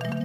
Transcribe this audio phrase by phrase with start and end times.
[0.00, 0.21] うん。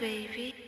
[0.00, 0.67] baby.